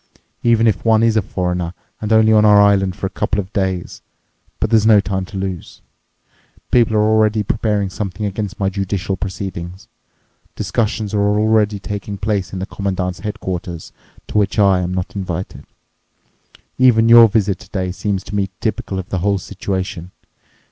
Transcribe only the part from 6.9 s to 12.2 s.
are already preparing something against my judicial proceedings. Discussions are already taking